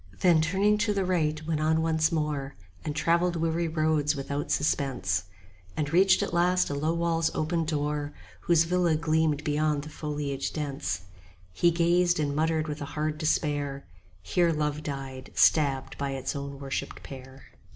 Then 0.21 0.41
turning 0.41 0.79
to 0.79 0.95
the 0.95 1.05
right 1.05 1.45
went 1.45 1.59
on 1.61 1.83
once 1.83 2.11
more 2.11 2.55
And 2.83 2.95
travelled 2.95 3.35
weary 3.35 3.67
roads 3.67 4.15
without 4.15 4.49
suspense; 4.49 5.25
And 5.77 5.93
reached 5.93 6.23
at 6.23 6.33
last 6.33 6.71
a 6.71 6.73
low 6.73 6.95
wall's 6.95 7.29
open 7.35 7.65
door, 7.65 8.11
15 8.17 8.37
Whose 8.41 8.63
villa 8.63 8.95
gleamed 8.95 9.43
beyond 9.43 9.83
the 9.83 9.89
foliage 9.89 10.53
dense: 10.53 11.01
He 11.53 11.69
gazed, 11.69 12.19
and 12.19 12.35
muttered 12.35 12.67
with 12.67 12.81
a 12.81 12.85
hard 12.97 13.19
despair, 13.19 13.85
Here 14.23 14.51
Love 14.51 14.81
died, 14.81 15.29
stabbed 15.35 15.99
by 15.99 16.13
its 16.13 16.35
own 16.35 16.57
worshipped 16.57 17.03
pair. 17.03 17.51